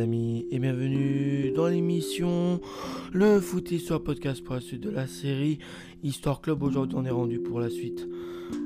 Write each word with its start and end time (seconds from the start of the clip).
amis 0.00 0.46
et 0.50 0.58
bienvenue 0.58 1.52
dans 1.54 1.66
l'émission 1.66 2.58
Le 3.12 3.38
Foot 3.38 3.70
Histoire 3.70 4.00
Podcast 4.00 4.42
pour 4.42 4.54
la 4.54 4.60
suite 4.62 4.80
de 4.80 4.88
la 4.88 5.06
série 5.06 5.58
Histoire 6.02 6.40
Club. 6.40 6.62
Aujourd'hui 6.62 6.96
on 6.98 7.04
est 7.04 7.10
rendu 7.10 7.38
pour 7.38 7.60
la 7.60 7.68
suite 7.68 8.08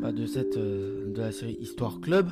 bah, 0.00 0.12
de, 0.12 0.26
cette, 0.26 0.56
euh, 0.56 1.12
de 1.12 1.20
la 1.20 1.32
série 1.32 1.58
Histoire 1.60 2.00
Club. 2.00 2.30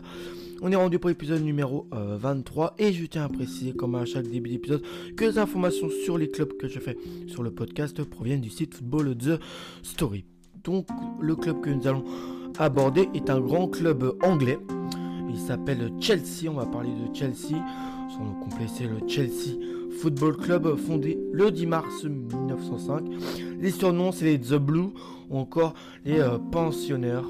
On 0.60 0.70
est 0.70 0.76
rendu 0.76 1.00
pour 1.00 1.08
l'épisode 1.08 1.42
numéro 1.42 1.88
23 1.90 2.76
euh, 2.80 2.84
et 2.84 2.92
je 2.92 3.04
tiens 3.06 3.24
à 3.24 3.28
préciser 3.28 3.72
comme 3.72 3.96
à 3.96 4.04
chaque 4.04 4.28
début 4.28 4.50
d'épisode 4.50 4.82
que 5.16 5.24
les 5.24 5.38
informations 5.38 5.88
sur 6.04 6.16
les 6.16 6.28
clubs 6.28 6.56
que 6.56 6.68
je 6.68 6.78
fais 6.78 6.96
sur 7.26 7.42
le 7.42 7.50
podcast 7.50 8.04
proviennent 8.04 8.40
du 8.40 8.50
site 8.50 8.74
Football 8.74 9.16
The 9.16 9.40
Story. 9.82 10.24
Donc 10.62 10.86
le 11.20 11.34
club 11.34 11.60
que 11.60 11.70
nous 11.70 11.88
allons 11.88 12.04
aborder 12.58 13.08
est 13.14 13.30
un 13.30 13.40
grand 13.40 13.66
club 13.66 14.16
anglais. 14.22 14.58
Il 15.32 15.38
s'appelle 15.38 15.90
Chelsea, 16.00 16.48
on 16.48 16.54
va 16.54 16.66
parler 16.66 16.90
de 16.90 17.14
Chelsea. 17.14 17.56
Son 18.10 18.24
nom 18.24 18.34
complet 18.34 18.66
c'est 18.68 18.84
le 18.84 18.98
Chelsea 19.08 19.58
Football 20.00 20.36
Club 20.36 20.76
fondé 20.76 21.18
le 21.32 21.50
10 21.50 21.66
mars 21.66 22.04
1905. 22.04 23.04
Les 23.60 23.70
surnoms 23.70 24.12
c'est 24.12 24.24
les 24.24 24.38
The 24.38 24.54
Blue 24.54 24.90
ou 25.30 25.38
encore 25.38 25.74
les 26.04 26.20
euh, 26.20 26.38
pensionnaires. 26.50 27.24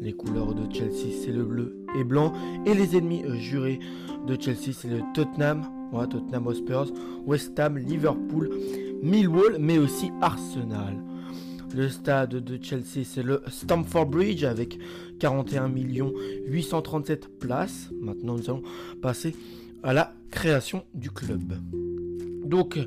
Les 0.00 0.12
couleurs 0.12 0.54
de 0.54 0.72
Chelsea 0.72 1.08
c'est 1.24 1.32
le 1.32 1.44
bleu 1.44 1.76
et 1.98 2.04
blanc 2.04 2.32
et 2.66 2.74
les 2.74 2.96
ennemis 2.96 3.24
euh, 3.24 3.36
jurés 3.36 3.80
de 4.26 4.36
Chelsea 4.38 4.72
c'est 4.72 4.88
le 4.88 5.00
Tottenham, 5.14 5.62
Tottenham 6.10 6.46
Hotspur, 6.46 6.86
West 7.24 7.58
Ham, 7.58 7.78
Liverpool, 7.78 8.50
Millwall 9.02 9.56
mais 9.58 9.78
aussi 9.78 10.10
Arsenal. 10.20 10.96
Le 11.74 11.88
stade 11.88 12.30
de 12.30 12.58
Chelsea, 12.62 13.04
c'est 13.04 13.22
le 13.22 13.42
Stamford 13.48 14.06
Bridge 14.06 14.44
avec 14.44 14.78
41 15.18 15.68
837 16.46 17.38
places. 17.38 17.90
Maintenant, 18.00 18.36
nous 18.36 18.50
allons 18.50 18.62
passer 19.00 19.34
à 19.82 19.92
la 19.92 20.12
création 20.30 20.84
du 20.94 21.10
club. 21.10 21.54
Donc, 22.44 22.78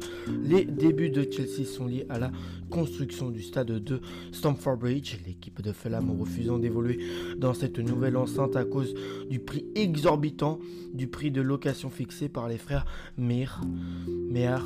les 0.45 0.63
débuts 0.63 1.09
de 1.09 1.27
Chelsea 1.29 1.65
sont 1.65 1.85
liés 1.85 2.05
à 2.09 2.17
la 2.17 2.31
construction 2.69 3.29
du 3.29 3.41
stade 3.41 3.67
de 3.67 3.99
Stamford 4.31 4.77
Bridge. 4.77 5.17
L'équipe 5.27 5.61
de 5.61 5.73
Fulham 5.73 6.09
refusant 6.17 6.57
d'évoluer 6.57 6.99
dans 7.37 7.53
cette 7.53 7.77
nouvelle 7.77 8.15
enceinte 8.15 8.55
à 8.55 8.63
cause 8.63 8.93
du 9.29 9.39
prix 9.39 9.65
exorbitant 9.75 10.59
du 10.93 11.07
prix 11.07 11.29
de 11.29 11.41
location 11.41 11.89
fixé 11.89 12.29
par 12.29 12.47
les 12.47 12.57
frères 12.57 12.85
Meir. 13.17 13.59
Meir 14.07 14.63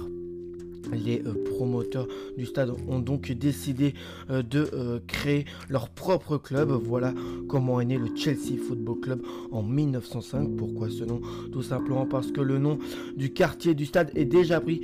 les 0.92 1.22
euh, 1.26 1.34
promoteurs 1.45 2.08
du 2.38 2.45
stade 2.45 2.72
ont 2.88 3.00
donc 3.00 3.31
décidé 3.31 3.94
euh, 4.30 4.44
de 4.44 4.70
euh, 4.73 5.00
créer 5.08 5.45
leur 5.70 5.90
propre 5.90 6.38
club. 6.38 6.72
Voilà 6.72 7.14
comment 7.48 7.80
est 7.80 7.86
né 7.86 7.98
le 7.98 8.16
Chelsea 8.16 8.58
Football 8.67 9.00
Club 9.00 9.22
en 9.52 9.64
1905. 9.64 10.56
Pourquoi 10.58 10.90
ce 10.90 11.03
nom? 11.03 11.22
Tout 11.52 11.64
simplement 11.64 12.06
parce 12.06 12.31
que 12.31 12.42
le 12.42 12.58
nom 12.58 12.78
du 13.16 13.31
quartier 13.34 13.73
du 13.73 13.86
stade 13.86 14.12
est 14.16 14.25
déjà 14.25 14.59
pris 14.59 14.81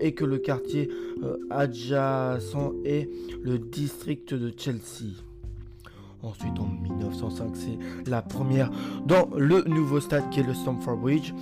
et 0.00 0.12
que 0.12 0.24
le 0.24 0.38
quartier 0.38 0.88
adjacent 1.50 2.72
est 2.84 3.08
le 3.42 3.58
district 3.58 4.34
de 4.34 4.52
Chelsea. 4.56 5.12
Ensuite, 6.22 6.58
en 6.58 6.66
1905, 6.66 7.50
c'est 7.54 8.10
la 8.10 8.22
première 8.22 8.70
dans 9.06 9.28
le 9.36 9.62
nouveau 9.62 10.00
stade 10.00 10.30
qui 10.30 10.40
est 10.40 10.44
le 10.44 10.54
Stamford 10.54 10.96
Bridge. 10.96 11.32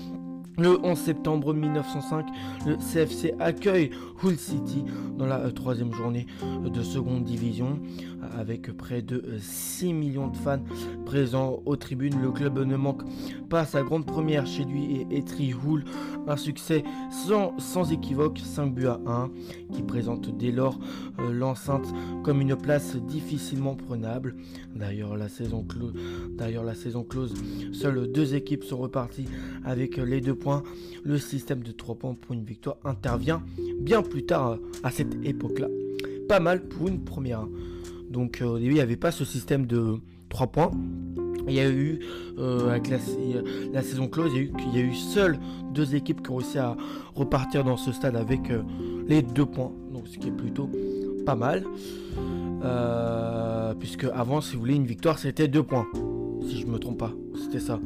Le 0.58 0.78
11 0.84 0.98
septembre 0.98 1.54
1905, 1.54 2.26
le 2.66 2.76
CFC 2.76 3.32
accueille 3.40 3.90
Hull 4.22 4.36
City 4.36 4.84
dans 5.16 5.24
la 5.24 5.38
euh, 5.38 5.50
troisième 5.50 5.94
journée 5.94 6.26
de 6.62 6.82
seconde 6.82 7.24
division. 7.24 7.80
Avec 8.38 8.70
près 8.76 9.02
de 9.02 9.38
6 9.40 9.86
euh, 9.86 9.92
millions 9.94 10.28
de 10.28 10.36
fans 10.36 10.62
présents 11.06 11.62
aux 11.64 11.76
tribunes, 11.76 12.20
le 12.20 12.30
club 12.30 12.58
ne 12.58 12.76
manque 12.76 13.02
pas 13.48 13.64
sa 13.64 13.82
grande 13.82 14.06
première 14.06 14.46
chez 14.46 14.64
lui 14.64 15.06
et 15.10 15.16
étrie 15.16 15.54
Hull. 15.54 15.84
Un 16.28 16.36
succès 16.36 16.84
sans, 17.10 17.92
équivoque, 17.92 18.38
5 18.38 18.74
buts 18.74 18.86
à 18.86 19.00
1, 19.06 19.30
qui 19.72 19.82
présente 19.82 20.36
dès 20.36 20.52
lors 20.52 20.78
euh, 21.18 21.32
l'enceinte 21.32 21.92
comme 22.22 22.42
une 22.42 22.56
place 22.56 22.96
difficilement 22.96 23.74
prenable. 23.74 24.36
D'ailleurs 24.76 25.16
la, 25.16 25.28
saison 25.28 25.66
la 26.38 26.74
saison 26.74 27.04
close, 27.04 27.34
seules 27.72 28.12
deux 28.12 28.34
équipes 28.34 28.64
sont 28.64 28.78
reparties 28.78 29.26
avec 29.64 29.96
les 29.96 30.20
deux 30.20 30.34
Le 31.04 31.18
système 31.18 31.62
de 31.62 31.72
3 31.72 31.94
points 31.96 32.14
pour 32.14 32.34
une 32.34 32.44
victoire 32.44 32.76
intervient 32.84 33.42
bien 33.78 34.02
plus 34.02 34.24
tard 34.24 34.52
euh, 34.52 34.56
à 34.82 34.90
cette 34.90 35.14
époque-là. 35.24 35.68
Pas 36.28 36.40
mal 36.40 36.62
pour 36.68 36.88
une 36.88 37.00
première. 37.00 37.46
Donc 38.10 38.40
euh, 38.40 38.46
au 38.46 38.58
début, 38.58 38.72
il 38.72 38.74
n'y 38.74 38.80
avait 38.80 38.96
pas 38.96 39.10
ce 39.10 39.24
système 39.24 39.66
de 39.66 39.96
3 40.28 40.46
points. 40.48 40.70
Il 41.48 41.54
y 41.54 41.60
a 41.60 41.68
eu, 41.68 41.98
euh, 42.38 42.70
avec 42.70 42.88
la, 42.88 43.82
saison 43.82 44.06
close, 44.06 44.30
il 44.32 44.36
y, 44.36 44.38
a 44.38 44.42
eu, 44.42 44.52
il 44.68 44.78
y 44.78 44.80
a 44.80 44.84
eu 44.84 44.94
seules 44.94 45.38
deux 45.72 45.96
équipes 45.96 46.22
qui 46.22 46.30
ont 46.30 46.36
réussi 46.36 46.58
à 46.58 46.76
repartir 47.14 47.64
dans 47.64 47.76
ce 47.76 47.90
stade 47.90 48.14
avec 48.14 48.40
les 49.08 49.22
deux 49.22 49.46
points. 49.46 49.72
Donc 49.92 50.06
ce 50.06 50.18
qui 50.18 50.28
est 50.28 50.32
plutôt 50.36 50.70
pas 51.26 51.34
mal. 51.34 51.64
puisque 53.80 54.04
avant, 54.04 54.40
si 54.40 54.54
vous 54.54 54.60
voulez, 54.60 54.76
une 54.76 54.86
victoire, 54.86 55.18
c'était 55.18 55.48
deux 55.48 55.64
points. 55.64 55.88
Si 56.46 56.60
je 56.60 56.66
me 56.66 56.78
trompe 56.78 56.98
pas, 56.98 57.12
c'était 57.42 57.60
ça. 57.60 57.80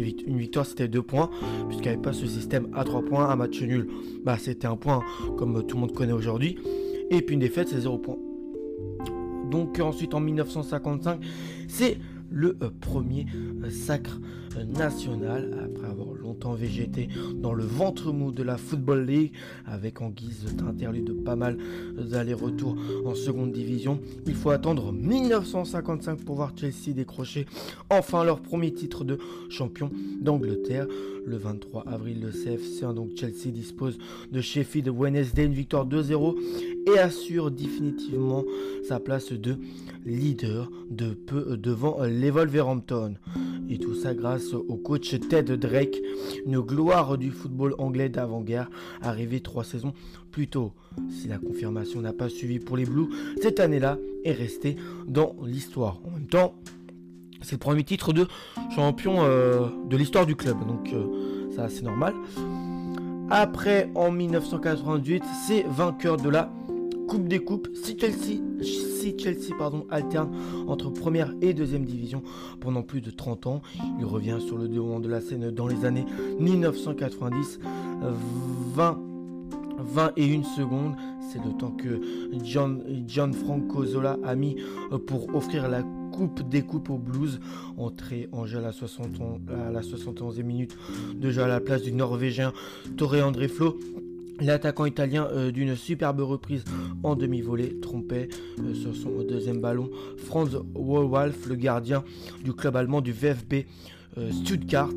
Une 0.00 0.38
victoire, 0.38 0.66
c'était 0.66 0.88
deux 0.88 1.02
points, 1.02 1.30
puisqu'il 1.68 1.92
n'y 1.92 1.98
pas 1.98 2.12
ce 2.12 2.26
système 2.26 2.68
à 2.74 2.84
trois 2.84 3.04
points, 3.04 3.28
un 3.28 3.36
match 3.36 3.60
nul, 3.62 3.88
bah, 4.24 4.36
c'était 4.38 4.66
un 4.66 4.76
point, 4.76 5.02
comme 5.36 5.66
tout 5.66 5.76
le 5.76 5.80
monde 5.80 5.92
connaît 5.92 6.12
aujourd'hui. 6.12 6.58
Et 7.10 7.22
puis 7.22 7.34
une 7.34 7.40
défaite, 7.40 7.68
c'est 7.68 7.80
zéro 7.80 7.98
point. 7.98 8.16
Donc 9.50 9.78
ensuite, 9.80 10.14
en 10.14 10.20
1955, 10.20 11.20
c'est 11.68 11.98
le 12.30 12.56
euh, 12.62 12.70
premier 12.80 13.26
euh, 13.64 13.70
sacre 13.70 14.20
euh, 14.56 14.64
national 14.64 15.56
après 15.64 15.88
avoir 15.88 16.14
longtemps 16.14 16.54
végété 16.54 17.08
dans 17.34 17.52
le 17.52 17.64
ventre 17.64 18.12
mou 18.12 18.32
de 18.32 18.42
la 18.42 18.56
Football 18.56 19.06
League 19.06 19.32
avec 19.66 20.00
en 20.00 20.10
guise 20.10 20.44
d'interlude 20.54 21.24
pas 21.24 21.36
mal 21.36 21.56
d'allers-retours 21.98 22.76
en 23.04 23.14
seconde 23.14 23.52
division. 23.52 24.00
Il 24.26 24.34
faut 24.34 24.50
attendre 24.50 24.92
1955 24.92 26.24
pour 26.24 26.36
voir 26.36 26.52
Chelsea 26.56 26.94
décrocher 26.94 27.46
enfin 27.88 28.24
leur 28.24 28.40
premier 28.40 28.72
titre 28.72 29.04
de 29.04 29.18
champion 29.48 29.90
d'Angleterre. 30.20 30.86
Le 31.26 31.36
23 31.36 31.86
avril, 31.86 32.22
le 32.22 32.30
CFC, 32.30 32.86
donc 32.94 33.10
Chelsea 33.14 33.50
dispose 33.52 33.98
de 34.32 34.40
Sheffield 34.40 34.88
Wednesday, 34.88 35.44
une 35.44 35.52
victoire 35.52 35.86
2-0 35.86 36.34
et 36.86 36.98
assure 36.98 37.50
définitivement 37.50 38.44
sa 38.88 39.00
place 39.00 39.32
de 39.32 39.56
leader 40.06 40.70
de 40.90 41.10
peu 41.10 41.56
devant 41.58 42.02
les 42.04 42.30
Wolverhampton. 42.30 43.16
Et 43.68 43.78
tout 43.78 43.94
ça 43.94 44.14
grâce 44.14 44.39
au 44.54 44.76
coach 44.76 45.14
Ted 45.28 45.56
Drake, 45.56 46.00
une 46.46 46.60
gloire 46.60 47.18
du 47.18 47.30
football 47.30 47.74
anglais 47.78 48.08
d'avant-guerre, 48.08 48.70
arrivé 49.02 49.40
trois 49.40 49.64
saisons 49.64 49.92
plus 50.30 50.48
tôt. 50.48 50.72
Si 51.10 51.28
la 51.28 51.38
confirmation 51.38 52.00
n'a 52.00 52.12
pas 52.12 52.28
suivi 52.28 52.58
pour 52.58 52.76
les 52.76 52.84
Blues, 52.84 53.08
cette 53.40 53.60
année-là 53.60 53.98
est 54.24 54.32
restée 54.32 54.76
dans 55.06 55.36
l'histoire. 55.44 56.00
En 56.06 56.10
même 56.12 56.26
temps, 56.26 56.54
c'est 57.42 57.52
le 57.52 57.58
premier 57.58 57.84
titre 57.84 58.12
de 58.12 58.26
champion 58.74 59.24
euh, 59.24 59.68
de 59.88 59.96
l'histoire 59.96 60.26
du 60.26 60.36
club, 60.36 60.58
donc 60.66 60.92
euh, 60.92 61.48
ça 61.54 61.68
c'est 61.68 61.82
normal. 61.82 62.14
Après, 63.30 63.88
en 63.94 64.10
1988, 64.10 65.22
c'est 65.46 65.64
vainqueur 65.68 66.16
de 66.16 66.28
la 66.28 66.50
Coupe 67.10 67.26
des 67.26 67.40
Coupes, 67.40 67.66
si 67.74 67.98
Chelsea, 67.98 68.40
si 68.62 69.18
Chelsea 69.18 69.52
pardon, 69.58 69.84
alterne 69.90 70.30
entre 70.68 70.90
première 70.90 71.34
et 71.42 71.54
deuxième 71.54 71.84
division 71.84 72.22
pendant 72.60 72.84
plus 72.84 73.00
de 73.00 73.10
30 73.10 73.48
ans, 73.48 73.62
il 73.98 74.04
revient 74.04 74.38
sur 74.38 74.56
le 74.56 74.68
devant 74.68 75.00
de 75.00 75.08
la 75.08 75.20
scène 75.20 75.50
dans 75.50 75.66
les 75.66 75.84
années 75.84 76.04
1990, 76.38 77.58
20, 78.76 78.98
21 79.78 80.44
secondes, 80.44 80.94
c'est 81.32 81.44
le 81.44 81.50
temps 81.58 81.72
que 81.72 82.00
John, 82.44 83.32
Franco 83.32 83.84
Zola 83.84 84.16
a 84.24 84.36
mis 84.36 84.58
pour 85.08 85.34
offrir 85.34 85.68
la 85.68 85.82
Coupe 86.12 86.48
des 86.48 86.62
Coupes 86.62 86.90
au 86.90 86.98
Blues, 86.98 87.40
entrée 87.76 88.28
en 88.30 88.46
jeu 88.46 88.58
à 88.58 88.62
la, 88.62 88.70
60, 88.70 89.06
à 89.66 89.72
la 89.72 89.80
71e 89.80 90.44
minute 90.44 90.78
de 91.16 91.28
jeu 91.32 91.42
à 91.42 91.48
la 91.48 91.58
place 91.58 91.82
du 91.82 91.90
Norvégien 91.90 92.52
Torre 92.96 93.16
André 93.16 93.48
Flo. 93.48 93.76
L'attaquant 94.40 94.86
italien 94.86 95.28
euh, 95.32 95.50
d'une 95.50 95.76
superbe 95.76 96.20
reprise 96.20 96.64
en 97.02 97.14
demi-volée 97.14 97.78
trompait 97.80 98.28
euh, 98.58 98.74
sur 98.74 98.96
son 98.96 99.22
deuxième 99.22 99.60
ballon 99.60 99.90
Franz 100.16 100.56
Wolf, 100.74 101.46
le 101.46 101.56
gardien 101.56 102.04
du 102.42 102.54
club 102.54 102.76
allemand 102.76 103.02
du 103.02 103.12
VfB 103.12 103.66
euh, 104.16 104.30
Stuttgart. 104.32 104.88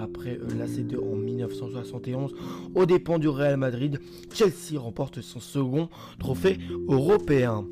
Après 0.00 0.38
la 0.58 0.66
C2 0.66 0.96
en 0.98 1.16
1971, 1.16 2.34
aux 2.74 2.86
dépens 2.86 3.18
du 3.18 3.28
Real 3.28 3.58
Madrid, 3.58 4.00
Chelsea 4.32 4.78
remporte 4.80 5.20
son 5.20 5.38
second 5.38 5.90
trophée 6.18 6.58
européen 6.88 7.66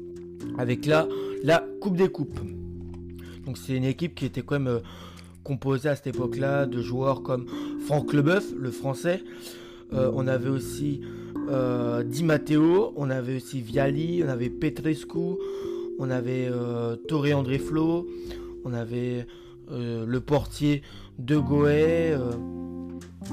avec 0.59 0.85
la, 0.85 1.09
la 1.43 1.65
Coupe 1.81 1.97
des 1.97 2.09
Coupes. 2.09 2.39
Donc 3.47 3.57
c'est 3.57 3.75
une 3.75 3.85
équipe 3.85 4.15
qui 4.15 4.27
était 4.27 4.43
quand 4.43 4.61
même 4.61 4.81
composée 5.45 5.89
à 5.89 5.97
cette 5.97 6.09
époque-là 6.09 6.67
de 6.67 6.83
joueurs 6.83 7.23
comme 7.23 7.47
Franck 7.87 8.13
Leboeuf, 8.13 8.53
le 8.55 8.71
français, 8.71 9.25
on 9.93 10.27
avait 10.27 10.49
aussi 10.49 11.01
euh, 11.49 12.03
Di 12.03 12.23
Matteo, 12.23 12.93
on 12.97 13.11
avait 13.11 13.37
aussi 13.37 13.61
Viali, 13.61 14.23
on 14.25 14.29
avait 14.29 14.51
Petrescu, 14.51 15.37
on 15.99 16.11
avait 16.11 16.49
euh, 16.51 16.97
Torre 17.09 17.27
André 17.35 17.59
Flo, 17.59 18.07
on 18.65 18.73
avait 18.73 19.27
le 19.73 20.19
portier 20.19 20.83
De 21.21 21.39
Goe, 21.39 22.19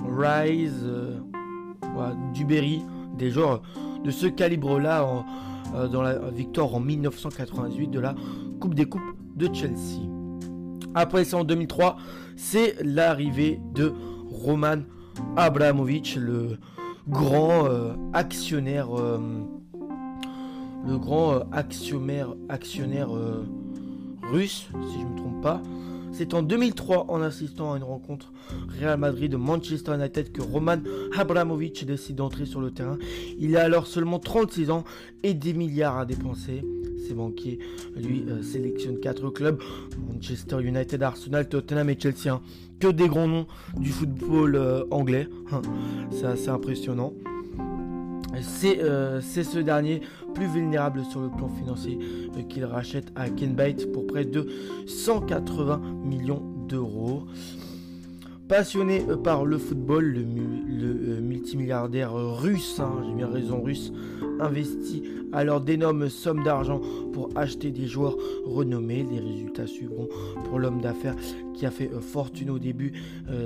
Rise, 0.07 0.85
du 2.33 2.45
Berry, 2.45 2.81
des 3.17 3.31
joueurs 3.31 3.63
de 4.03 4.11
ce 4.11 4.27
calibre-là 4.27 5.25
euh, 5.75 5.87
dans 5.87 6.01
la 6.01 6.17
victoire 6.29 6.73
en 6.73 6.79
1998 6.79 7.87
de 7.87 7.99
la 7.99 8.15
Coupe 8.59 8.73
des 8.73 8.85
Coupes 8.85 9.01
de 9.35 9.53
Chelsea. 9.53 10.01
Après 10.95 11.25
ça, 11.25 11.37
en 11.37 11.43
2003, 11.43 11.97
c'est 12.35 12.75
l'arrivée 12.83 13.59
de 13.73 13.93
Roman 14.29 14.77
Abramovich, 15.35 16.15
le 16.15 16.57
grand 17.07 17.65
euh, 17.65 17.93
actionnaire, 18.13 18.97
euh, 18.97 19.19
le 20.87 20.97
grand 20.97 21.41
actionnaire, 21.51 22.33
actionnaire 22.49 23.09
russe, 24.31 24.67
si 24.89 24.99
je 24.99 25.05
ne 25.05 25.11
me 25.11 25.17
trompe 25.17 25.41
pas, 25.41 25.61
c'est 26.17 26.33
en 26.33 26.41
2003, 26.41 27.05
en 27.09 27.21
assistant 27.21 27.73
à 27.73 27.77
une 27.77 27.83
rencontre 27.83 28.31
Real 28.79 28.97
Madrid-Manchester 28.97 29.93
United, 29.93 30.31
que 30.31 30.41
Roman 30.41 30.77
Abramovich 31.15 31.85
décide 31.85 32.15
d'entrer 32.15 32.45
sur 32.45 32.59
le 32.59 32.71
terrain. 32.71 32.97
Il 33.37 33.55
a 33.55 33.63
alors 33.63 33.85
seulement 33.85 34.17
36 34.17 34.71
ans 34.71 34.83
et 35.23 35.33
des 35.33 35.53
milliards 35.53 35.97
à 35.97 36.05
dépenser. 36.05 36.63
Ses 37.05 37.13
banquiers, 37.13 37.59
lui, 37.95 38.25
euh, 38.27 38.41
sélectionnent 38.41 38.99
4 38.99 39.29
clubs 39.29 39.61
Manchester 40.11 40.61
United, 40.61 41.01
Arsenal, 41.03 41.47
Tottenham 41.47 41.89
et 41.89 41.97
Chelsea. 41.99 42.29
Hein. 42.29 42.41
Que 42.79 42.87
des 42.87 43.07
grands 43.07 43.27
noms 43.27 43.47
du 43.77 43.91
football 43.91 44.55
euh, 44.55 44.83
anglais. 44.91 45.27
Hein. 45.51 45.61
C'est 46.11 46.25
assez 46.25 46.49
impressionnant. 46.49 47.13
Euh, 48.63 49.21
c'est 49.21 49.43
ce 49.43 49.59
dernier 49.59 50.01
plus 50.33 50.47
vulnérable 50.47 51.03
sur 51.05 51.21
le 51.21 51.29
plan 51.29 51.49
financier 51.49 51.97
qu'il 52.49 52.65
rachète 52.65 53.11
à 53.15 53.29
Kenbite 53.29 53.91
pour 53.91 54.05
près 54.05 54.25
de 54.25 54.47
180 54.85 55.81
millions 56.03 56.43
d'euros. 56.67 57.23
Passionné 58.47 59.03
euh, 59.09 59.17
par 59.17 59.45
le 59.45 59.57
football, 59.57 60.13
le, 60.13 61.21
multimilliardaire 61.21 62.13
russe, 62.13 62.79
hein, 62.79 63.03
j'ai 63.05 63.13
bien 63.13 63.27
raison 63.27 63.61
russe, 63.61 63.91
investit 64.39 65.03
alors 65.33 65.61
d'énormes 65.61 66.09
sommes 66.09 66.43
d'argent 66.43 66.81
pour 67.11 67.29
acheter 67.35 67.71
des 67.71 67.87
joueurs 67.87 68.15
renommés. 68.45 69.05
Les 69.11 69.19
résultats 69.19 69.67
suivront 69.67 70.07
pour 70.45 70.59
l'homme 70.59 70.79
d'affaires 70.79 71.15
qui 71.53 71.65
a 71.65 71.71
fait 71.71 71.89
fortune 71.99 72.49
au 72.49 72.59
début 72.59 72.93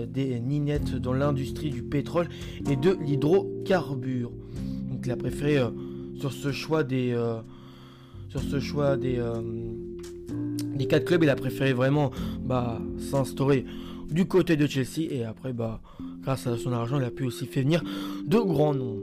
des 0.08 0.40
ninettes 0.40 0.96
dans 0.96 1.14
l'industrie 1.14 1.70
du 1.70 1.82
pétrole 1.82 2.28
et 2.70 2.76
de 2.76 2.98
l'hydrocarbure 3.02 4.32
il 5.06 5.12
a 5.12 5.18
préféré 5.18 5.58
euh, 5.58 5.70
sur 6.16 6.32
ce 6.32 6.52
choix 6.52 6.84
des 6.84 7.12
euh, 7.14 7.40
sur 8.30 8.42
ce 8.42 8.60
choix 8.60 8.98
des 8.98 9.18
euh, 9.18 9.42
des 10.76 10.88
quatre 10.88 11.06
clubs, 11.06 11.24
il 11.24 11.30
a 11.30 11.36
préféré 11.36 11.74
vraiment 11.74 12.12
bah, 12.44 12.80
s'instaurer 12.98 13.66
du 14.12 14.26
côté 14.26 14.58
de 14.58 14.68
Chelsea 14.68 15.08
et 15.10 15.24
après 15.24 15.54
bah 15.54 15.82
grâce 16.22 16.46
à 16.48 16.58
son 16.58 16.72
argent, 16.72 17.00
il 17.00 17.06
a 17.06 17.12
pu 17.12 17.24
aussi 17.24 17.46
faire 17.46 17.64
venir 17.64 17.84
de 18.26 18.38
grands 18.38 18.76
noms. 18.76 19.00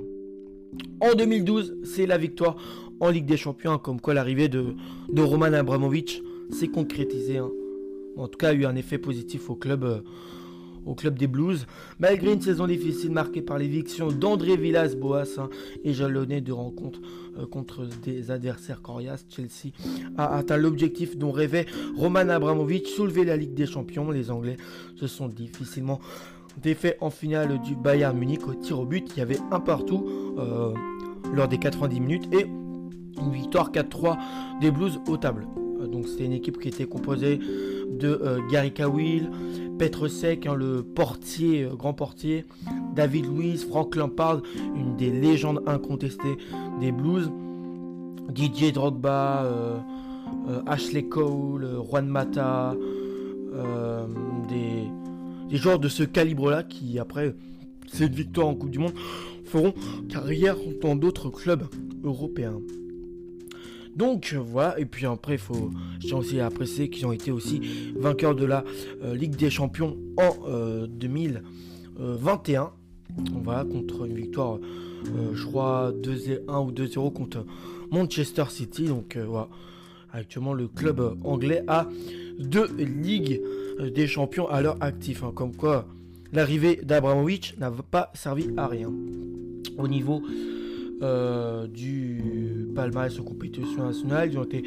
En 1.00 1.14
2012, 1.14 1.78
c'est 1.84 2.06
la 2.06 2.19
victoire 2.19 2.56
en 3.00 3.10
Ligue 3.10 3.26
des 3.26 3.37
Champions, 3.37 3.78
comme 3.78 4.00
quoi 4.00 4.14
l'arrivée 4.14 4.49
de, 4.49 4.75
de 5.10 5.22
Roman 5.22 5.46
Abramovich 5.46 6.22
s'est 6.50 6.69
concrétisée. 6.69 7.38
Hein. 7.38 7.50
En 8.16 8.28
tout 8.28 8.37
cas, 8.37 8.50
a 8.50 8.52
eu 8.52 8.66
un 8.66 8.76
effet 8.76 8.99
positif 8.99 9.49
au 9.49 9.55
club 9.55 10.02
au 10.88 10.94
club 10.94 11.19
des 11.19 11.26
Blues. 11.26 11.67
Malgré 11.99 12.32
une 12.32 12.40
saison 12.40 12.67
difficile 12.67 13.11
marquée 13.11 13.43
par 13.43 13.58
l'éviction 13.58 14.08
d'André 14.08 14.56
Villas-Boas 14.56 15.38
hein, 15.38 15.50
et 15.85 15.93
jalonné 15.93 16.40
de 16.40 16.52
rencontres 16.52 17.00
euh, 17.38 17.46
contre 17.46 17.87
des 18.02 18.31
adversaires 18.31 18.81
coriaces, 18.81 19.26
Chelsea 19.29 19.73
a 20.17 20.35
atteint 20.35 20.56
l'objectif 20.56 21.17
dont 21.17 21.31
rêvait 21.31 21.67
Roman 21.96 22.29
Abramovich, 22.31 22.88
soulever 22.88 23.25
la 23.25 23.37
Ligue 23.37 23.55
des 23.55 23.67
Champions. 23.67 24.11
Les 24.11 24.31
Anglais 24.31 24.56
se 24.96 25.06
sont 25.06 25.29
difficilement 25.29 26.00
défaits 26.62 26.96
en 27.00 27.11
finale 27.11 27.61
du 27.61 27.76
Bayern 27.76 28.17
Munich 28.17 28.46
au 28.49 28.55
tir 28.55 28.81
au 28.81 28.87
but. 28.87 29.08
Il 29.14 29.19
y 29.19 29.23
avait 29.23 29.38
un 29.50 29.61
partout 29.61 30.06
euh, 30.38 30.73
lors 31.35 31.49
des 31.49 31.58
90 31.58 32.00
minutes 32.00 32.35
et 32.35 32.46
une 33.20 33.32
victoire 33.32 33.70
4-3 33.70 34.17
des 34.61 34.70
Blues 34.70 35.00
au 35.08 35.17
table. 35.19 35.46
Euh, 35.81 35.87
donc 35.87 36.08
c'était 36.08 36.25
une 36.25 36.32
équipe 36.32 36.58
qui 36.58 36.69
était 36.69 36.87
composée 36.87 37.40
de 37.90 38.40
Gary 38.50 38.73
Cawill, 38.73 39.31
Petrosek, 39.79 40.46
hein, 40.46 40.55
le 40.55 40.82
portier, 40.82 41.62
euh, 41.62 41.75
grand 41.75 41.94
portier, 41.94 42.44
David 42.94 43.26
Luiz, 43.26 43.64
Frank 43.64 43.94
Lampard, 43.94 44.43
une 44.75 44.96
des 44.96 45.11
légendes 45.11 45.62
incontestées 45.67 46.37
des 46.81 46.90
Blues, 46.90 47.31
Didier 48.29 48.73
Drogba, 48.73 49.44
euh, 49.44 49.79
euh, 50.49 50.61
Ashley 50.67 51.05
Cole, 51.05 51.67
Juan 51.88 52.06
Mata, 52.08 52.75
des 54.49 55.56
joueurs 55.56 55.79
de 55.79 55.88
ce 55.88 56.02
calibre-là 56.02 56.62
qui, 56.62 56.99
après 56.99 57.35
cette 57.87 58.14
victoire 58.14 58.49
en 58.49 58.55
Coupe 58.55 58.70
du 58.70 58.79
Monde, 58.79 58.93
feront 59.44 59.73
carrière 60.08 60.56
dans 60.82 60.94
d'autres 60.94 61.31
clubs 61.31 61.64
européens. 62.05 62.61
Donc 63.98 64.32
voilà, 64.32 64.78
et 64.78 64.84
puis 64.84 65.06
après, 65.06 65.36
faut, 65.38 65.72
tiens 65.98 66.18
aussi 66.18 66.38
à 66.38 66.46
apprécier 66.46 66.88
qu'ils 66.88 67.04
ont 67.04 67.10
été 67.10 67.32
aussi 67.32 67.60
vainqueurs 67.96 68.36
de 68.36 68.44
la 68.44 68.62
euh, 69.02 69.16
Ligue 69.16 69.34
des 69.34 69.50
Champions 69.50 69.96
en 70.16 70.36
2021. 70.86 72.62
Euh, 72.62 72.68
voilà, 73.42 73.64
contre 73.64 74.04
une 74.06 74.14
victoire, 74.14 74.54
euh, 74.54 75.34
je 75.34 75.44
crois, 75.44 75.92
2-1 76.00 76.64
ou 76.64 76.70
2-0 76.70 77.12
contre 77.12 77.44
Manchester 77.90 78.44
City. 78.50 78.84
Donc 78.84 79.16
voilà, 79.16 79.48
actuellement 80.12 80.54
le 80.54 80.68
club 80.68 81.16
anglais 81.24 81.64
a 81.66 81.88
deux 82.38 82.70
Ligues 82.78 83.42
des 83.80 84.06
Champions 84.06 84.48
à 84.48 84.62
leur 84.62 84.80
actif. 84.80 85.24
Hein. 85.24 85.32
comme 85.34 85.56
quoi, 85.56 85.88
l'arrivée 86.32 86.76
d'Abramovich 86.84 87.56
n'a 87.58 87.72
pas 87.72 88.12
servi 88.14 88.46
à 88.56 88.68
rien. 88.68 88.92
Au 89.76 89.88
niveau 89.88 90.22
euh, 91.02 91.66
du 91.66 92.68
palmarès 92.74 93.18
aux 93.18 93.24
compétitions 93.24 93.84
nationales. 93.84 94.32
Ils 94.32 94.38
ont 94.38 94.44
été 94.44 94.64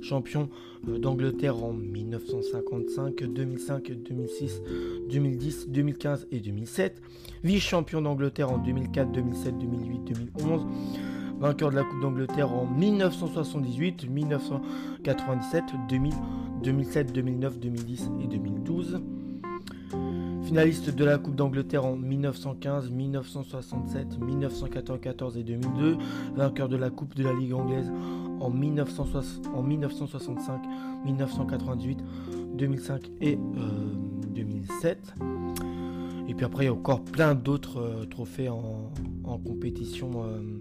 champions 0.00 0.48
euh, 0.88 0.98
d'Angleterre 0.98 1.62
en 1.62 1.72
1955, 1.72 3.22
2005, 3.24 3.92
2006, 3.92 4.62
2010, 5.10 5.68
2015 5.68 6.28
et 6.30 6.40
2007. 6.40 7.02
Vice-champion 7.42 8.02
d'Angleterre 8.02 8.50
en 8.50 8.58
2004, 8.58 9.12
2007, 9.12 9.58
2008, 9.58 10.00
2011. 10.38 10.66
Vainqueur 11.40 11.70
de 11.70 11.76
la 11.76 11.82
Coupe 11.82 12.00
d'Angleterre 12.00 12.52
en 12.52 12.66
1978, 12.66 14.08
1997, 14.08 15.64
2000, 15.88 16.12
2007, 16.62 17.12
2009, 17.12 17.58
2010 17.58 18.10
et 18.22 18.26
2012 18.28 19.00
finaliste 20.54 20.90
de 20.90 21.04
la 21.04 21.18
Coupe 21.18 21.34
d'Angleterre 21.34 21.84
en 21.84 21.96
1915, 21.96 22.88
1967, 22.88 24.20
1994 24.20 25.36
et 25.36 25.42
2002, 25.42 25.98
vainqueur 26.36 26.68
de 26.68 26.76
la 26.76 26.90
Coupe 26.90 27.16
de 27.16 27.24
la 27.24 27.32
Ligue 27.32 27.54
anglaise 27.54 27.90
en, 28.38 28.50
1965, 28.50 30.60
1998, 31.06 31.98
2005 32.54 33.10
et 33.20 33.36
2007. 34.28 35.14
Euh, 35.20 35.24
et 36.28 36.34
puis 36.34 36.46
après, 36.46 36.62
il 36.62 36.66
y 36.66 36.70
a 36.70 36.72
encore 36.72 37.02
plein 37.02 37.34
d'autres 37.34 37.80
euh, 37.80 38.04
trophées 38.04 38.48
en, 38.48 38.92
compétition, 39.44 40.22
euh, 40.22 40.60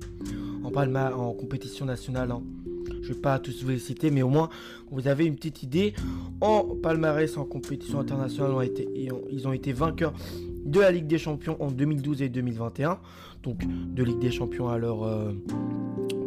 en, 0.63 0.71
Palma, 0.71 1.15
en 1.15 1.33
compétition 1.33 1.85
nationale. 1.85 2.31
Hein. 2.31 2.41
Je 3.03 3.09
ne 3.09 3.13
vais 3.15 3.19
pas 3.19 3.37
tous 3.37 3.63
vous 3.63 3.69
les 3.69 3.79
citer, 3.79 4.11
mais 4.11 4.21
au 4.21 4.29
moins 4.29 4.49
vous 4.89 5.07
avez 5.07 5.25
une 5.25 5.35
petite 5.35 5.61
idée. 5.61 5.93
En 6.39 6.63
palmarès, 6.81 7.37
en 7.37 7.43
compétition 7.43 7.99
internationale, 7.99 8.69
ils 9.29 9.47
ont 9.47 9.53
été 9.53 9.73
vainqueurs 9.73 10.13
de 10.65 10.79
la 10.79 10.91
Ligue 10.91 11.07
des 11.07 11.17
Champions 11.17 11.57
en 11.59 11.69
2012 11.69 12.21
et 12.21 12.29
2021. 12.29 12.99
Donc 13.43 13.61
de 13.67 14.03
Ligue 14.03 14.19
des 14.19 14.31
Champions 14.31 14.69
à 14.69 14.77
leur 14.77 15.03
euh, 15.03 15.33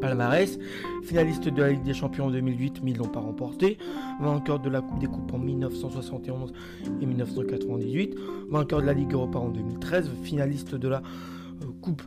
palmarès. 0.02 0.58
Finaliste 1.04 1.48
de 1.48 1.62
la 1.62 1.70
Ligue 1.70 1.82
des 1.82 1.94
Champions 1.94 2.26
en 2.26 2.30
2008, 2.30 2.82
mais 2.82 2.90
ils 2.90 2.94
ne 2.94 2.98
l'ont 2.98 3.08
pas 3.08 3.20
remporté. 3.20 3.78
Vainqueur 4.20 4.60
de 4.60 4.68
la 4.68 4.82
Coupe 4.82 4.98
des 4.98 5.06
Coupes 5.06 5.32
en 5.32 5.38
1971 5.38 6.52
et 7.00 7.06
1998. 7.06 8.16
Vainqueur 8.50 8.82
de 8.82 8.86
la 8.86 8.92
Ligue 8.92 9.14
Europa 9.14 9.38
en 9.38 9.48
2013. 9.48 10.10
Finaliste 10.22 10.74
de 10.74 10.88
la 10.88 10.98
euh, 10.98 11.66
Coupe 11.80 12.02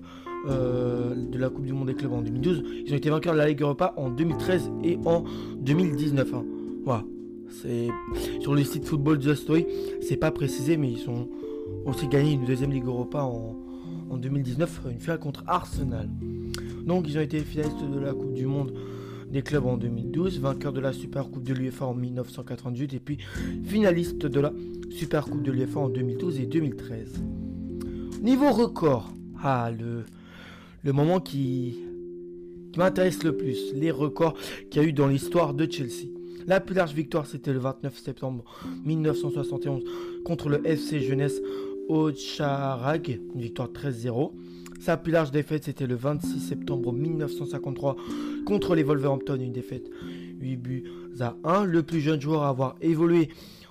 euh, 0.48 1.16
de 1.16 1.38
la 1.38 1.50
Coupe 1.50 1.66
du 1.66 1.74
Monde 1.74 1.88
des 1.88 1.96
clubs 1.96 2.14
en 2.14 2.22
2012. 2.22 2.64
Ils 2.86 2.94
ont 2.94 2.98
été 2.98 3.10
vainqueurs 3.10 3.34
de 3.34 3.40
la 3.40 3.48
Ligue 3.48 3.62
Europa 3.62 3.94
en 3.98 4.10
2013 4.10 4.72
et 4.84 4.98
en 5.06 5.24
2019. 5.60 6.34
Hein. 6.34 6.46
C'est 7.50 7.88
sur 8.40 8.56
le 8.56 8.64
site 8.64 8.86
Football 8.86 9.22
Just 9.22 9.44
Story, 9.44 9.66
c'est 10.02 10.18
pas 10.18 10.32
précisé, 10.32 10.78
mais 10.78 10.92
ils 10.92 11.10
ont 11.10 11.28
aussi 11.86 12.08
gagné 12.08 12.34
une 12.34 12.46
deuxième 12.46 12.72
Ligue 12.72 12.86
Europa 12.86 13.24
en, 13.24 13.56
en 14.10 14.18
2019, 14.18 14.82
une 14.92 15.00
finale 15.00 15.20
contre 15.20 15.44
Arsenal. 15.48 16.10
Donc 16.86 17.08
ils 17.08 17.18
ont 17.18 17.22
été 17.22 17.40
finalistes 17.40 17.84
de 17.84 18.00
la 18.00 18.14
Coupe 18.14 18.34
du 18.34 18.46
Monde 18.46 18.74
des 19.32 19.42
clubs 19.42 19.66
en 19.66 19.78
2012, 19.78 20.40
vainqueurs 20.40 20.74
de 20.74 20.80
la 20.80 20.94
Super 20.94 21.30
Coupe 21.30 21.44
de 21.44 21.54
l'UEFA 21.54 21.86
en 21.86 21.94
1998 21.94 22.94
et 22.94 23.00
puis 23.00 23.18
finalistes 23.64 24.26
de 24.26 24.40
la 24.40 24.52
Super 24.90 25.26
Coupe 25.26 25.44
de 25.44 25.52
l'UEFA 25.52 25.80
en 25.80 25.90
2012 25.90 26.40
et 26.40 26.46
2013. 26.46 27.24
Niveau 28.22 28.52
record, 28.52 29.14
ah 29.42 29.72
le 29.72 30.04
le 30.84 30.94
moment 30.94 31.20
qui, 31.20 31.80
m'intéresse 32.78 33.24
le 33.24 33.36
plus, 33.36 33.74
les 33.74 33.92
records 33.92 34.36
qu'il 34.70 34.82
y 34.82 34.86
a 34.86 34.88
eu 34.88 34.94
dans 34.94 35.08
l'histoire 35.08 35.54
de 35.54 35.70
Chelsea. 35.70 36.08
La 36.48 36.60
plus 36.60 36.76
large 36.76 36.94
victoire, 36.94 37.26
c'était 37.26 37.54
le 37.54 37.60
29 37.60 37.98
septembre 37.98 38.44
1971 38.86 39.84
contre 40.24 40.50
le 40.50 40.66
FC 40.66 41.02
Jeunesse 41.02 41.42
au 41.90 42.10
une 42.10 43.42
victoire 43.42 43.70
13-0. 43.70 44.32
Sa 44.80 44.96
plus 44.96 45.12
large 45.12 45.32
défaite, 45.32 45.66
c'était 45.66 45.88
le 45.88 45.96
26 45.96 46.40
septembre 46.40 46.94
1953 46.94 47.98
contre 48.46 48.76
les 48.76 48.84
Wolverhampton, 48.84 49.38
une 49.40 49.52
défaite 49.52 49.90
8 50.40 50.58
buts 50.58 50.84
à 51.20 51.36
1. 51.44 51.66
Le 51.66 51.84
plus 51.84 52.00
jeune 52.00 52.22
joueur 52.22 52.44
à 52.44 52.50
avoir 52.50 52.78
évolué 52.82 53.30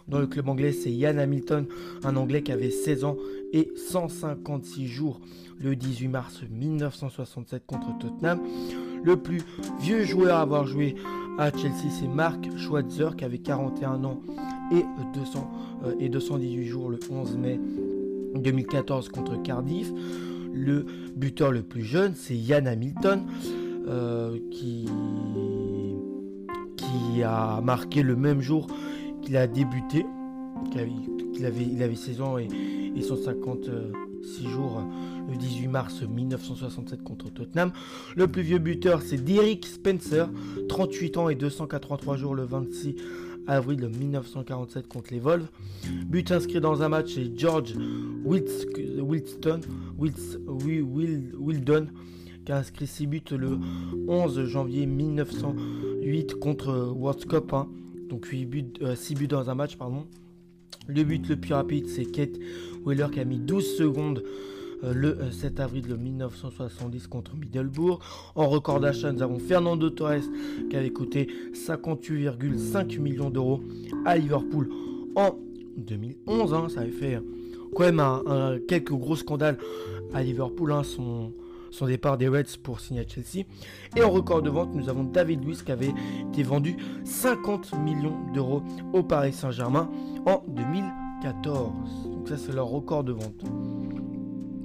dans 0.08 0.18
le 0.18 0.26
club 0.26 0.48
anglais, 0.48 0.72
c'est 0.72 0.90
Ian 0.90 1.18
Hamilton, 1.18 1.66
un 2.02 2.16
Anglais 2.16 2.42
qui 2.42 2.52
avait 2.52 2.70
16 2.70 3.04
ans 3.04 3.16
et 3.52 3.70
156 3.76 4.86
jours 4.86 5.20
le 5.60 5.76
18 5.76 6.08
mars 6.08 6.40
1967 6.50 7.64
contre 7.66 7.96
Tottenham. 7.98 8.40
Le 9.04 9.16
plus 9.16 9.42
vieux 9.80 10.04
joueur 10.04 10.36
à 10.36 10.40
avoir 10.42 10.66
joué 10.66 10.94
à 11.38 11.50
Chelsea, 11.50 11.90
c'est 11.90 12.08
Mark 12.08 12.48
Schweitzer 12.56 13.10
qui 13.16 13.24
avait 13.24 13.38
41 13.38 14.04
ans 14.04 14.20
et, 14.72 14.84
200, 15.14 15.50
euh, 15.84 15.94
et 16.00 16.08
218 16.08 16.66
jours 16.66 16.90
le 16.90 16.98
11 17.10 17.36
mai 17.36 17.60
2014 18.34 19.08
contre 19.10 19.40
Cardiff. 19.42 19.92
Le 20.52 20.86
buteur 21.14 21.52
le 21.52 21.62
plus 21.62 21.84
jeune, 21.84 22.14
c'est 22.14 22.34
Ian 22.34 22.66
Hamilton 22.66 23.22
euh, 23.86 24.38
qui, 24.50 24.88
qui 26.76 27.22
a 27.22 27.60
marqué 27.60 28.02
le 28.02 28.16
même 28.16 28.40
jour 28.40 28.66
qu'il 29.22 29.36
a 29.36 29.46
débuté. 29.46 30.04
Qu'il 30.70 31.46
avait, 31.46 31.62
il 31.62 31.82
avait 31.82 31.94
16 31.94 32.20
ans 32.20 32.36
et, 32.36 32.48
et 32.96 33.02
156 33.02 34.48
jours 34.48 34.82
le 35.28 35.36
18 35.36 35.68
mars 35.68 36.02
1967 36.02 37.02
contre 37.02 37.30
Tottenham. 37.30 37.72
Le 38.16 38.26
plus 38.26 38.42
vieux 38.42 38.58
buteur, 38.58 39.02
c'est 39.02 39.22
Derek 39.22 39.64
Spencer, 39.66 40.28
38 40.68 41.16
ans 41.16 41.28
et 41.28 41.34
283 41.36 42.16
jours 42.16 42.34
le 42.34 42.44
26 42.44 42.96
avril 43.46 43.88
1947 43.88 44.88
contre 44.88 45.12
les 45.12 45.20
Wolves. 45.20 45.48
But 46.06 46.30
inscrit 46.32 46.60
dans 46.60 46.82
un 46.82 46.88
match, 46.88 47.14
c'est 47.14 47.36
George 47.36 47.74
Wilston, 48.24 49.60
Wildon, 49.98 51.86
qui 52.44 52.52
a 52.52 52.58
inscrit 52.58 52.86
6 52.86 53.06
buts 53.06 53.22
le 53.30 53.58
11 54.06 54.44
janvier 54.44 54.86
1908 54.86 56.34
contre 56.34 56.92
World 56.94 57.24
Cup. 57.26 57.52
Hein. 57.52 57.68
Donc 58.08 58.26
8 58.26 58.46
buts, 58.46 58.72
6 58.94 59.14
euh, 59.14 59.16
buts 59.16 59.28
dans 59.28 59.50
un 59.50 59.54
match, 59.54 59.76
pardon. 59.76 60.06
Le 60.86 61.04
but 61.04 61.28
le 61.28 61.36
plus 61.36 61.52
rapide, 61.52 61.86
c'est 61.88 62.06
Kate 62.06 62.38
Wheeler 62.84 63.06
qui 63.12 63.20
a 63.20 63.24
mis 63.24 63.38
12 63.38 63.76
secondes 63.76 64.22
euh, 64.84 64.94
le 64.94 65.18
7 65.30 65.60
euh, 65.60 65.64
avril 65.64 65.94
1970 65.94 67.06
contre 67.08 67.36
Middlebourg. 67.36 68.00
En 68.34 68.48
record 68.48 68.80
d'achat, 68.80 69.12
nous 69.12 69.22
avons 69.22 69.38
Fernando 69.38 69.90
Torres 69.90 70.22
qui 70.70 70.76
avait 70.76 70.90
coûté 70.90 71.28
58,5 71.52 72.98
millions 72.98 73.30
d'euros 73.30 73.60
à 74.06 74.16
Liverpool 74.16 74.70
en 75.14 75.36
2011. 75.76 76.54
Hein. 76.54 76.68
ça 76.68 76.80
avait 76.80 76.90
fait 76.90 77.20
quand 77.74 77.92
même 77.92 78.02
quelques 78.66 78.92
gros 78.92 79.16
scandales 79.16 79.58
à 80.14 80.22
Liverpool. 80.22 80.72
Hein. 80.72 80.82
Son 81.70 81.86
départ 81.86 82.18
des 82.18 82.28
Reds 82.28 82.58
pour 82.62 82.80
signer 82.80 83.00
à 83.00 83.08
Chelsea. 83.08 83.46
Et 83.96 84.02
en 84.02 84.10
record 84.10 84.42
de 84.42 84.50
vente, 84.50 84.74
nous 84.74 84.88
avons 84.88 85.04
David 85.04 85.44
Luiz 85.44 85.62
qui 85.62 85.72
avait 85.72 85.94
été 86.32 86.42
vendu 86.42 86.76
50 87.04 87.74
millions 87.84 88.16
d'euros 88.32 88.62
au 88.92 89.02
Paris 89.02 89.32
Saint-Germain 89.32 89.90
en 90.26 90.42
2014. 90.48 91.72
Donc 92.04 92.28
ça 92.28 92.36
c'est 92.36 92.52
leur 92.52 92.66
record 92.66 93.04
de 93.04 93.12
vente. 93.12 93.44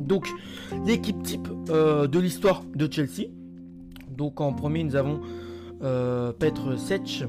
Donc, 0.04 0.28
l'équipe 0.86 1.22
type 1.24 1.48
euh, 1.70 2.08
de 2.08 2.20
l'histoire 2.20 2.62
de 2.76 2.92
Chelsea. 2.92 3.30
Donc, 4.10 4.42
en 4.42 4.52
premier, 4.52 4.84
nous 4.84 4.96
avons 4.96 5.22
euh, 5.82 6.34
Petr 6.34 6.78
Sech 6.78 7.24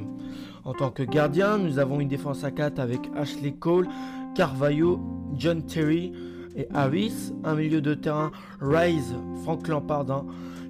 en 0.65 0.73
tant 0.73 0.91
que 0.91 1.03
gardien. 1.05 1.57
Nous 1.59 1.79
avons 1.79 2.01
une 2.01 2.09
défense 2.09 2.43
à 2.43 2.51
4 2.51 2.81
avec 2.81 3.01
Ashley 3.17 3.53
Cole, 3.53 3.87
Carvalho, 4.35 5.01
John 5.37 5.63
Terry 5.65 6.13
et 6.57 6.67
Harris. 6.73 7.33
Un 7.45 7.55
milieu 7.55 7.81
de 7.81 7.95
terrain, 7.95 8.33
Rise, 8.61 9.15
Frank 9.43 9.67
Lampard, 9.69 10.25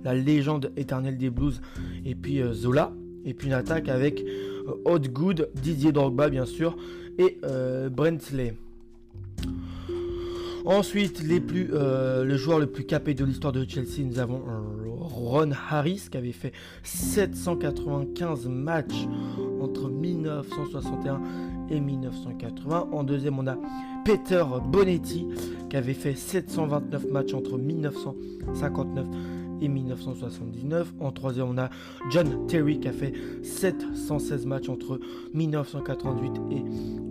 la 0.05 0.14
légende 0.14 0.73
éternelle 0.76 1.19
des 1.19 1.31
Blues, 1.31 1.61
et 2.05 2.14
puis 2.14 2.41
euh, 2.41 2.53
Zola. 2.53 2.93
Et 3.25 3.33
puis 3.33 3.47
une 3.47 3.55
attaque 3.55 3.88
avec 3.88 4.23
Good, 4.87 5.49
Didier 5.55 5.93
Drogba 5.93 6.29
bien 6.29 6.45
sûr, 6.45 6.76
et 7.17 7.38
Brentley. 7.91 8.55
Ensuite, 10.64 11.23
les 11.23 11.41
plus, 11.41 11.69
euh, 11.75 12.25
le 12.25 12.38
joueur 12.38 12.59
le 12.59 12.67
plus 12.67 12.85
capé 12.85 13.12
de 13.12 13.23
l'histoire 13.23 13.53
de 13.53 13.67
Chelsea, 13.69 14.03
nous 14.03 14.19
avons 14.19 14.43
Ron 14.99 15.50
Harris 15.69 16.09
qui 16.11 16.17
avait 16.17 16.33
fait 16.33 16.53
795 16.83 18.47
matchs 18.49 19.07
entre 19.61 19.91
1961 19.91 21.21
et 21.71 21.80
1980. 21.80 22.88
En 22.92 23.04
deuxième, 23.04 23.38
on 23.38 23.47
a 23.47 23.56
Peter 24.04 24.44
Bonetti 24.71 25.26
qui 25.71 25.76
avait 25.76 25.94
fait 25.94 26.14
729 26.14 27.11
matchs 27.11 27.35
entre 27.35 27.59
1959 27.59 29.06
et 29.61 29.68
1979. 29.68 30.94
En 31.00 31.12
troisième, 31.12 31.49
on 31.49 31.59
a 31.59 31.71
John 32.11 32.47
Terry 32.47 32.80
qui 32.80 32.88
a 32.88 32.92
fait 32.92 33.12
716 33.42 34.47
matchs 34.47 34.68
entre 34.68 35.00
1988 35.33 36.33
et 36.50 36.62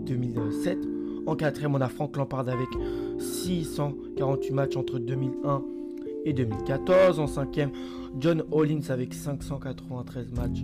2007. 0.05 0.77
En 1.25 1.35
quatrième, 1.35 1.75
on 1.75 1.81
a 1.81 1.87
Frank 1.87 2.15
Lampard 2.17 2.49
avec 2.49 2.67
648 3.19 4.51
matchs 4.51 4.75
entre 4.75 4.99
2001 4.99 5.63
et 6.25 6.33
2014. 6.33 7.19
En 7.19 7.27
cinquième, 7.27 7.71
John 8.19 8.43
Hollins 8.51 8.89
avec 8.89 9.13
593 9.13 10.31
matchs 10.33 10.63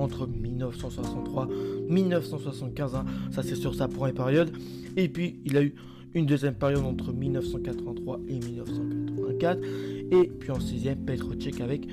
entre 0.00 0.26
1963 0.26 1.48
et 1.48 1.92
1975. 1.92 2.92
Ça, 3.30 3.42
c'est 3.42 3.54
sur 3.54 3.74
sa 3.74 3.88
première 3.88 4.14
période. 4.14 4.52
Et 4.96 5.08
puis, 5.08 5.40
il 5.44 5.56
a 5.56 5.62
eu 5.62 5.74
une 6.14 6.26
deuxième 6.26 6.54
période 6.54 6.84
entre 6.84 7.12
1983 7.12 8.20
et 8.28 8.38
1984. 8.38 9.60
Et 10.10 10.28
puis 10.28 10.50
en 10.50 10.60
sixième, 10.60 10.98
Petro 11.04 11.32
Cech 11.38 11.60
avec 11.60 11.86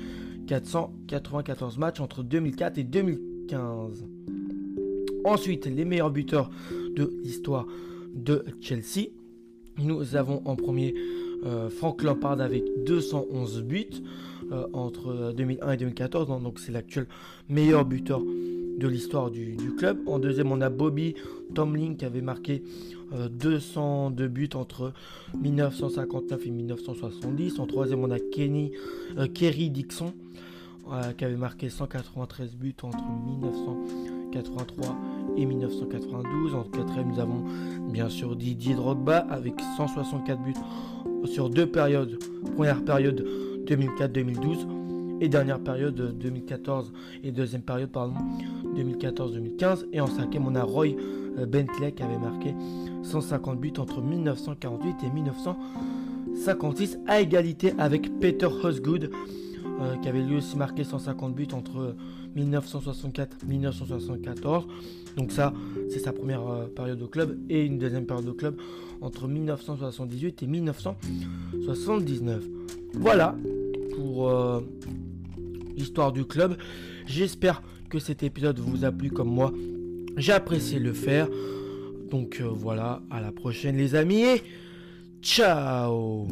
494 0.46 1.78
matchs 1.78 2.00
entre 2.00 2.22
2004 2.22 2.78
et 2.78 2.84
2015. 2.84 4.04
Ensuite, 5.24 5.66
les 5.66 5.84
meilleurs 5.84 6.10
buteurs 6.10 6.50
de 6.96 7.12
l'histoire 7.22 7.66
de 8.14 8.44
Chelsea. 8.60 9.08
Nous 9.78 10.16
avons 10.16 10.42
en 10.44 10.56
premier 10.56 10.94
euh, 11.44 11.70
Frank 11.70 12.02
Lampard 12.02 12.40
avec 12.40 12.64
211 12.84 13.62
buts 13.62 14.02
euh, 14.52 14.66
entre 14.72 15.32
2001 15.36 15.72
et 15.72 15.76
2014. 15.76 16.28
Donc 16.42 16.58
c'est 16.58 16.72
l'actuel 16.72 17.06
meilleur 17.48 17.84
buteur 17.84 18.20
de 18.20 18.88
l'histoire 18.88 19.30
du, 19.30 19.56
club. 19.76 19.98
En 20.06 20.18
deuxième, 20.18 20.52
on 20.52 20.60
a 20.60 20.70
Bobby 20.70 21.14
Tomlin 21.54 21.94
qui 21.94 22.04
avait 22.04 22.20
marqué 22.20 22.62
202 23.12 24.24
euh, 24.24 24.28
buts 24.28 24.50
entre 24.54 24.92
1959 25.40 26.46
et 26.46 26.50
1970. 26.50 27.58
En 27.58 27.66
troisième, 27.66 28.04
on 28.04 28.10
a 28.10 28.18
Kenny, 28.18 28.72
Kerry 29.34 29.70
Dixon 29.70 30.12
qui 31.18 31.24
avait 31.26 31.36
marqué 31.36 31.68
193 31.68 32.54
buts 32.54 32.74
entre 32.82 33.04
1983 33.26 34.96
et 35.36 35.44
1992. 35.44 36.54
En 36.54 36.62
quatrième, 36.62 37.08
nous 37.08 37.20
avons 37.20 37.44
bien 37.90 38.08
sûr 38.08 38.36
Didier 38.36 38.74
Drogba 38.74 39.18
avec 39.30 39.54
164 39.76 40.42
buts 40.42 40.54
sur 41.26 41.50
deux 41.50 41.66
périodes. 41.66 42.18
Première 42.54 42.82
période 42.82 43.26
2004-2012 43.68 44.66
et 45.20 45.28
dernière 45.28 45.60
période 45.60 46.16
2014 46.18 46.92
et 47.22 47.32
deuxième 47.32 47.62
période 47.62 47.90
pardon 47.90 48.14
2014-2015 48.76 49.86
et 49.92 50.00
en 50.00 50.06
cinquième 50.06 50.46
on 50.46 50.54
a 50.54 50.62
Roy 50.62 50.86
euh, 51.38 51.44
Bentley 51.46 51.92
qui 51.92 52.02
avait 52.02 52.18
marqué 52.18 52.54
150 53.02 53.60
buts 53.60 53.72
entre 53.78 54.00
1948 54.00 54.96
et 55.04 55.10
1956 55.10 56.98
à 57.06 57.20
égalité 57.20 57.74
avec 57.78 58.18
Peter 58.20 58.46
Hosgood 58.46 59.10
euh, 59.80 59.96
qui 59.96 60.08
avait 60.08 60.22
lui 60.22 60.36
aussi 60.36 60.56
marqué 60.56 60.82
150 60.84 61.34
buts 61.34 61.48
entre 61.52 61.94
1964 62.34 63.44
1974. 63.46 64.66
Donc 65.16 65.30
ça, 65.32 65.52
c'est 65.88 65.98
sa 65.98 66.12
première 66.12 66.46
euh, 66.48 66.66
période 66.66 67.00
au 67.02 67.08
club 67.08 67.38
et 67.48 67.64
une 67.64 67.78
deuxième 67.78 68.06
période 68.06 68.28
au 68.28 68.34
club 68.34 68.56
entre 69.00 69.28
1978 69.28 70.42
et 70.42 70.46
1979. 70.46 72.44
Voilà 72.94 73.36
euh, 74.00 74.60
l'histoire 75.76 76.12
du 76.12 76.24
club. 76.24 76.56
J'espère 77.06 77.62
que 77.88 77.98
cet 77.98 78.22
épisode 78.22 78.58
vous 78.58 78.84
a 78.84 78.92
plu 78.92 79.10
comme 79.10 79.30
moi. 79.30 79.52
J'ai 80.16 80.32
apprécié 80.32 80.78
le 80.78 80.92
faire. 80.92 81.28
Donc 82.10 82.40
voilà, 82.40 83.02
à 83.10 83.20
la 83.20 83.32
prochaine 83.32 83.76
les 83.76 83.94
amis 83.94 84.22
et 84.22 84.42
ciao 85.20 86.26